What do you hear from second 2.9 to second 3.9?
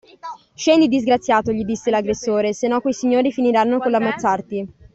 signori finiranno